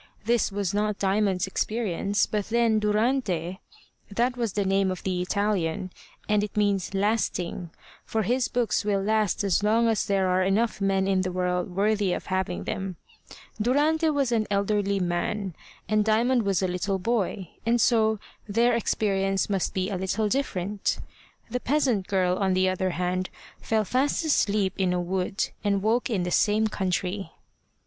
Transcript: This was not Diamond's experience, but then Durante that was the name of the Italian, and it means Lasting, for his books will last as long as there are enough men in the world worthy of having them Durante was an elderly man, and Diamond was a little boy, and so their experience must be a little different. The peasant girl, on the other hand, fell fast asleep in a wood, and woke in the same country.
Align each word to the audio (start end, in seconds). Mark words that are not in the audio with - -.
This 0.25 0.51
was 0.51 0.73
not 0.73 0.97
Diamond's 0.97 1.45
experience, 1.45 2.25
but 2.25 2.45
then 2.45 2.79
Durante 2.79 3.59
that 4.09 4.35
was 4.35 4.53
the 4.53 4.65
name 4.65 4.89
of 4.89 5.03
the 5.03 5.21
Italian, 5.21 5.91
and 6.27 6.43
it 6.43 6.57
means 6.57 6.95
Lasting, 6.95 7.69
for 8.03 8.23
his 8.23 8.47
books 8.47 8.83
will 8.83 9.03
last 9.03 9.43
as 9.43 9.61
long 9.61 9.87
as 9.87 10.03
there 10.07 10.27
are 10.27 10.41
enough 10.41 10.81
men 10.81 11.07
in 11.07 11.21
the 11.21 11.31
world 11.31 11.75
worthy 11.75 12.13
of 12.13 12.25
having 12.33 12.63
them 12.63 12.95
Durante 13.61 14.09
was 14.09 14.31
an 14.31 14.47
elderly 14.49 14.99
man, 14.99 15.53
and 15.87 16.03
Diamond 16.03 16.47
was 16.47 16.63
a 16.63 16.67
little 16.67 16.97
boy, 16.97 17.49
and 17.63 17.79
so 17.79 18.17
their 18.49 18.73
experience 18.73 19.51
must 19.51 19.71
be 19.75 19.91
a 19.91 19.97
little 19.99 20.27
different. 20.27 20.97
The 21.51 21.59
peasant 21.59 22.07
girl, 22.07 22.37
on 22.39 22.55
the 22.55 22.67
other 22.69 22.89
hand, 22.89 23.29
fell 23.61 23.85
fast 23.85 24.25
asleep 24.25 24.73
in 24.79 24.93
a 24.93 24.99
wood, 24.99 25.49
and 25.63 25.83
woke 25.83 26.09
in 26.09 26.23
the 26.23 26.31
same 26.31 26.67
country. 26.69 27.33